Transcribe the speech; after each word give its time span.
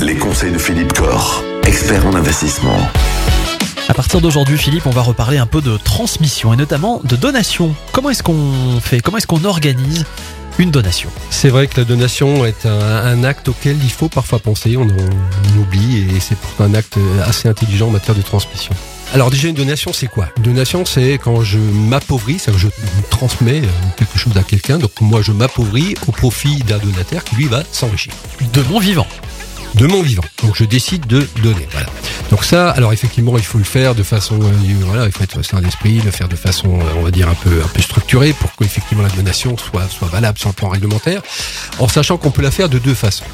Les 0.00 0.14
conseils 0.14 0.50
de 0.50 0.56
Philippe 0.56 0.94
Corr, 0.94 1.42
expert 1.66 2.06
en 2.06 2.14
investissement. 2.14 2.78
À 3.86 3.92
partir 3.92 4.22
d'aujourd'hui, 4.22 4.56
Philippe, 4.56 4.86
on 4.86 4.90
va 4.90 5.02
reparler 5.02 5.36
un 5.36 5.44
peu 5.44 5.60
de 5.60 5.76
transmission 5.76 6.54
et 6.54 6.56
notamment 6.56 7.02
de 7.04 7.14
donation. 7.14 7.74
Comment 7.92 8.08
est-ce 8.08 8.22
qu'on 8.22 8.80
fait? 8.80 9.00
Comment 9.00 9.18
est-ce 9.18 9.26
qu'on 9.26 9.44
organise 9.44 10.06
une 10.58 10.70
donation 10.70 11.10
C'est 11.30 11.48
vrai 11.48 11.66
que 11.66 11.78
la 11.78 11.84
donation 11.84 12.44
est 12.44 12.66
un, 12.66 12.78
un, 12.78 13.24
acte 13.24 13.48
auquel 13.48 13.76
il 13.82 13.90
faut 13.90 14.08
parfois 14.08 14.38
penser, 14.38 14.76
on, 14.76 14.86
on 14.86 15.60
oublie 15.60 15.98
et 15.98 16.20
c'est 16.20 16.36
pourtant 16.36 16.64
un 16.64 16.74
acte 16.74 16.98
assez 17.26 17.48
intelligent 17.48 17.88
en 17.88 17.90
matière 17.90 18.16
de 18.16 18.22
transmission. 18.22 18.72
Alors 19.12 19.30
déjà 19.30 19.48
une 19.48 19.54
donation 19.54 19.92
c'est 19.92 20.06
quoi? 20.06 20.28
Une 20.38 20.44
donation 20.44 20.84
c'est 20.84 21.18
quand 21.22 21.42
je 21.42 21.58
m'appauvris, 21.58 22.38
c'est-à-dire 22.38 22.68
que 22.68 22.76
je 22.76 23.08
transmets 23.10 23.62
quelque 23.96 24.18
chose 24.18 24.36
à 24.36 24.42
quelqu'un, 24.42 24.78
donc 24.78 24.92
moi 25.00 25.22
je 25.22 25.32
m'appauvris 25.32 25.94
au 26.06 26.12
profit 26.12 26.62
d'un 26.62 26.78
donataire 26.78 27.24
qui 27.24 27.36
lui 27.36 27.46
va 27.46 27.62
s'enrichir. 27.70 28.12
De 28.52 28.62
mon 28.62 28.78
vivant 28.78 29.06
de 29.74 29.86
mon 29.86 30.02
vivant. 30.02 30.22
Donc 30.42 30.54
je 30.54 30.64
décide 30.64 31.06
de 31.06 31.26
donner. 31.42 31.66
Voilà. 31.72 31.88
Donc 32.30 32.44
ça, 32.44 32.70
alors 32.70 32.92
effectivement, 32.92 33.36
il 33.36 33.44
faut 33.44 33.58
le 33.58 33.64
faire 33.64 33.94
de 33.94 34.02
façon, 34.02 34.40
euh, 34.42 34.50
voilà, 34.80 35.06
il 35.06 35.12
faut 35.12 35.22
être 35.22 35.42
sain 35.42 35.60
d'esprit, 35.60 36.00
le 36.00 36.10
faire 36.10 36.28
de 36.28 36.36
façon, 36.36 36.78
euh, 36.80 36.82
on 36.96 37.02
va 37.02 37.10
dire 37.10 37.28
un 37.28 37.34
peu, 37.34 37.62
un 37.62 37.68
peu 37.68 37.82
structurée 37.82 38.32
pour 38.32 38.50
qu'effectivement 38.56 39.02
la 39.02 39.10
donation 39.10 39.56
soit, 39.56 39.88
soit 39.88 40.08
valable 40.08 40.38
sur 40.38 40.48
le 40.48 40.54
plan 40.54 40.68
réglementaire, 40.68 41.22
en 41.78 41.88
sachant 41.88 42.16
qu'on 42.16 42.30
peut 42.30 42.42
la 42.42 42.50
faire 42.50 42.68
de 42.68 42.78
deux 42.78 42.94
façons. 42.94 43.24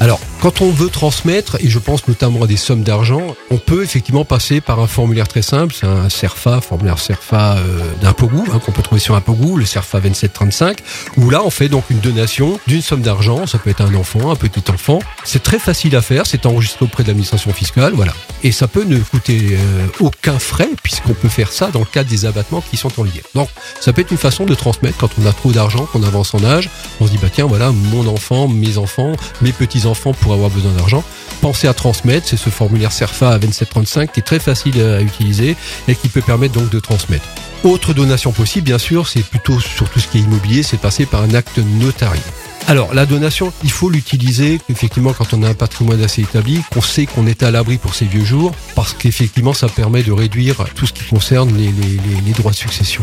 Alors, 0.00 0.20
quand 0.44 0.60
on 0.60 0.70
veut 0.70 0.90
transmettre, 0.90 1.56
et 1.60 1.70
je 1.70 1.78
pense 1.78 2.06
notamment 2.06 2.42
à 2.42 2.46
des 2.46 2.58
sommes 2.58 2.82
d'argent, 2.82 3.34
on 3.50 3.56
peut 3.56 3.82
effectivement 3.82 4.26
passer 4.26 4.60
par 4.60 4.78
un 4.78 4.86
formulaire 4.86 5.26
très 5.26 5.40
simple, 5.40 5.74
c'est 5.74 5.86
un 5.86 6.10
CERFA, 6.10 6.60
formulaire 6.60 6.98
CERFA 6.98 7.56
euh, 7.56 7.80
d'un 8.02 8.12
Pogou, 8.12 8.44
hein, 8.52 8.58
qu'on 8.58 8.70
peut 8.70 8.82
trouver 8.82 9.00
sur 9.00 9.14
un 9.14 9.22
Pogou, 9.22 9.56
le 9.56 9.64
CERFA 9.64 10.00
2735, 10.00 10.80
où 11.16 11.30
là 11.30 11.40
on 11.46 11.48
fait 11.48 11.70
donc 11.70 11.84
une 11.88 12.00
donation 12.00 12.60
d'une 12.66 12.82
somme 12.82 13.00
d'argent, 13.00 13.46
ça 13.46 13.56
peut 13.56 13.70
être 13.70 13.80
un 13.80 13.94
enfant, 13.94 14.30
un 14.30 14.36
petit 14.36 14.70
enfant, 14.70 14.98
c'est 15.24 15.42
très 15.42 15.58
facile 15.58 15.96
à 15.96 16.02
faire, 16.02 16.26
c'est 16.26 16.44
enregistré 16.44 16.84
auprès 16.84 17.04
de 17.04 17.08
l'administration 17.08 17.50
fiscale, 17.54 17.94
voilà. 17.94 18.12
Et 18.42 18.52
ça 18.52 18.68
peut 18.68 18.84
ne 18.84 18.98
coûter 18.98 19.56
euh, 19.56 19.86
aucun 20.00 20.38
frais 20.38 20.68
puisqu'on 20.82 21.14
peut 21.14 21.30
faire 21.30 21.52
ça 21.52 21.70
dans 21.70 21.78
le 21.78 21.86
cadre 21.86 22.10
des 22.10 22.26
abattements 22.26 22.62
qui 22.70 22.76
sont 22.76 22.92
en 23.00 23.04
lien. 23.04 23.22
Donc 23.34 23.48
ça 23.80 23.94
peut 23.94 24.02
être 24.02 24.10
une 24.10 24.18
façon 24.18 24.44
de 24.44 24.54
transmettre 24.54 24.98
quand 24.98 25.10
on 25.18 25.24
a 25.24 25.32
trop 25.32 25.52
d'argent, 25.52 25.86
qu'on 25.86 26.02
avance 26.02 26.34
en 26.34 26.44
âge, 26.44 26.68
on 27.00 27.06
se 27.06 27.12
dit 27.12 27.18
bah 27.22 27.28
tiens 27.32 27.46
voilà 27.46 27.72
mon 27.72 28.06
enfant, 28.08 28.46
mes 28.46 28.76
enfants, 28.76 29.12
mes 29.40 29.52
petits 29.52 29.86
enfants 29.86 30.12
avoir 30.34 30.50
besoin 30.50 30.72
d'argent. 30.72 31.02
Pensez 31.40 31.66
à 31.66 31.74
transmettre, 31.74 32.28
c'est 32.28 32.36
ce 32.36 32.50
formulaire 32.50 32.92
CERFA 32.92 33.30
à 33.30 33.38
2735 33.38 34.12
qui 34.12 34.20
est 34.20 34.22
très 34.22 34.38
facile 34.38 34.80
à 34.80 35.00
utiliser 35.00 35.56
et 35.88 35.94
qui 35.94 36.08
peut 36.08 36.22
permettre 36.22 36.54
donc 36.54 36.70
de 36.70 36.80
transmettre. 36.80 37.24
Autre 37.64 37.94
donation 37.94 38.32
possible, 38.32 38.66
bien 38.66 38.78
sûr, 38.78 39.08
c'est 39.08 39.24
plutôt 39.24 39.58
sur 39.58 39.88
tout 39.88 39.98
ce 39.98 40.08
qui 40.08 40.18
est 40.18 40.20
immobilier, 40.20 40.62
c'est 40.62 40.76
passer 40.76 41.06
par 41.06 41.22
un 41.22 41.34
acte 41.34 41.58
notarié. 41.80 42.20
Alors, 42.66 42.94
la 42.94 43.04
donation, 43.04 43.52
il 43.62 43.70
faut 43.70 43.90
l'utiliser 43.90 44.58
effectivement 44.70 45.12
quand 45.12 45.34
on 45.34 45.42
a 45.42 45.48
un 45.48 45.54
patrimoine 45.54 46.02
assez 46.02 46.22
établi, 46.22 46.62
qu'on 46.72 46.80
sait 46.80 47.04
qu'on 47.04 47.26
est 47.26 47.42
à 47.42 47.50
l'abri 47.50 47.76
pour 47.76 47.94
ces 47.94 48.06
vieux 48.06 48.24
jours, 48.24 48.52
parce 48.74 48.94
qu'effectivement, 48.94 49.52
ça 49.52 49.68
permet 49.68 50.02
de 50.02 50.12
réduire 50.12 50.64
tout 50.74 50.86
ce 50.86 50.94
qui 50.94 51.04
concerne 51.04 51.54
les, 51.56 52.32
droits 52.32 52.52
de 52.52 52.56
succession. 52.56 53.02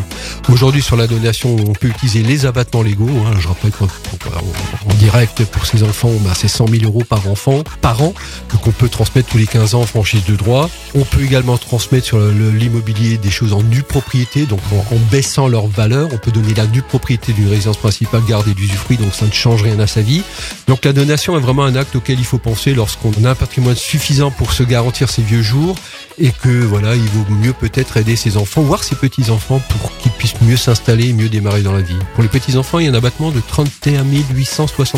Aujourd'hui, 0.50 0.82
sur 0.82 0.96
la 0.96 1.06
donation, 1.06 1.56
on 1.56 1.74
peut 1.74 1.90
utiliser 1.90 2.24
les 2.24 2.48
abattements 2.48 2.82
légaux. 2.82 3.10
Hein, 3.28 3.36
je 3.40 3.48
rappelle 3.48 3.72
qu'en 3.72 3.86
en 3.86 4.91
direct, 5.12 5.44
pour 5.46 5.66
ces 5.66 5.84
enfants, 5.84 6.12
bah, 6.22 6.32
c'est 6.34 6.48
100 6.48 6.68
000 6.68 6.84
euros 6.86 7.04
par 7.08 7.28
enfant, 7.28 7.64
par 7.82 8.02
an, 8.02 8.14
donc 8.52 8.66
on 8.66 8.72
peut 8.72 8.88
transmettre 8.88 9.30
tous 9.30 9.38
les 9.38 9.48
15 9.48 9.76
ans 9.76 9.82
en 9.82 9.86
franchise 9.86 10.24
de 10.26 10.36
droit. 10.36 10.70
On 10.96 11.04
peut 11.04 11.22
également 11.22 11.58
transmettre 11.58 12.06
sur 12.06 12.20
l'immobilier 12.20 13.18
des 13.18 13.30
choses 13.30 13.52
en 13.52 13.62
nue 13.62 13.84
propriété, 13.84 14.46
donc 14.46 14.62
en, 14.72 14.96
en, 14.96 15.00
baissant 15.12 15.50
leur 15.50 15.68
valeur. 15.68 16.08
On 16.14 16.18
peut 16.18 16.32
donner 16.32 16.54
la 16.54 16.66
nue 16.66 16.82
propriété 16.82 17.34
d'une 17.34 17.50
résidence 17.50 17.78
principale, 17.78 18.22
garder 18.28 18.54
d'usufruit, 18.54 18.98
donc 18.98 19.14
ça 19.14 19.26
ne 19.26 19.32
change 19.32 19.64
rien 19.64 19.80
à 19.80 19.88
sa 19.88 20.02
vie. 20.02 20.24
Donc 20.68 20.86
la 20.86 20.94
donation 20.94 21.38
est 21.38 21.42
vraiment 21.42 21.66
un 21.66 21.76
acte 21.76 21.96
auquel 21.96 22.18
il 22.18 22.26
faut 22.26 22.38
penser 22.38 22.74
lorsqu'on 22.74 23.12
a 23.26 23.32
un 23.32 23.36
patrimoine 23.36 23.76
suffisant 23.76 24.32
pour 24.32 24.54
se 24.54 24.64
garantir 24.64 25.10
ses 25.10 25.24
vieux 25.24 25.42
jours 25.42 25.76
et 26.20 26.32
que 26.32 26.64
voilà, 26.64 26.96
il 26.96 27.04
vaut 27.10 27.26
mieux 27.34 27.54
peut-être 27.54 27.98
aider 27.98 28.16
ses 28.16 28.38
enfants, 28.38 28.62
voire 28.62 28.84
ses 28.84 28.96
petits-enfants 28.96 29.62
pour 29.68 29.98
qu'ils 29.98 30.12
puissent 30.12 30.40
mieux 30.42 30.58
s'installer 30.58 31.10
et 31.10 31.14
mieux 31.14 31.30
démarrer 31.30 31.64
dans 31.64 31.74
la 31.74 31.82
vie. 31.82 31.98
Pour 32.14 32.24
les 32.24 32.30
petits-enfants, 32.30 32.80
il 32.80 32.86
y 32.86 32.88
a 32.88 32.92
un 32.92 32.96
abattement 32.96 33.32
de 33.32 33.42
31 33.42 34.04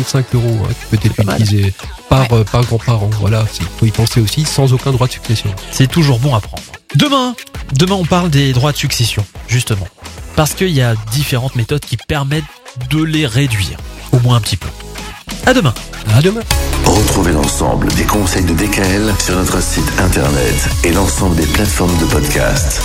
865 0.04 0.34
euros 0.34 0.58
hein, 0.64 0.72
qui 0.90 0.96
peut 0.96 1.06
être 1.06 1.20
utilisé 1.32 1.72
par, 2.08 2.20
ouais. 2.32 2.38
euh, 2.38 2.44
par 2.44 2.64
grand-parent. 2.64 3.10
Voilà, 3.20 3.44
il 3.60 3.66
faut 3.78 3.86
y 3.86 3.90
penser 3.90 4.20
aussi 4.20 4.44
sans 4.44 4.72
aucun 4.72 4.92
droit 4.92 5.06
de 5.06 5.12
succession. 5.12 5.50
C'est 5.70 5.90
toujours 5.90 6.18
bon 6.20 6.34
à 6.34 6.40
prendre. 6.40 6.62
Demain, 6.94 7.34
demain 7.74 7.96
on 7.96 8.04
parle 8.04 8.30
des 8.30 8.52
droits 8.52 8.72
de 8.72 8.76
succession, 8.76 9.24
justement. 9.48 9.88
Parce 10.36 10.54
qu'il 10.54 10.70
y 10.70 10.82
a 10.82 10.94
différentes 11.12 11.56
méthodes 11.56 11.84
qui 11.84 11.96
permettent 11.96 12.44
de 12.90 13.02
les 13.02 13.26
réduire 13.26 13.78
au 14.12 14.18
moins 14.20 14.36
un 14.36 14.40
petit 14.40 14.56
peu. 14.56 14.68
À 15.46 15.54
demain. 15.54 15.74
À 16.14 16.22
demain. 16.22 16.40
Retrouvez 16.84 17.32
l'ensemble 17.32 17.88
des 17.94 18.04
conseils 18.04 18.44
de 18.44 18.52
DKL 18.54 19.12
sur 19.18 19.36
notre 19.36 19.62
site 19.62 19.90
internet 19.98 20.68
et 20.84 20.92
l'ensemble 20.92 21.36
des 21.36 21.46
plateformes 21.46 21.96
de 21.98 22.04
podcast. 22.06 22.82